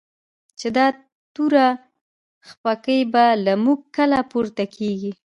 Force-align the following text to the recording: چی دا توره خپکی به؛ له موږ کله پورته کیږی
چی 0.59 0.67
دا 0.75 0.85
توره 1.33 1.67
خپکی 2.49 2.99
به؛ 3.13 3.25
له 3.45 3.53
موږ 3.63 3.79
کله 3.95 4.19
پورته 4.31 4.63
کیږی 4.75 5.11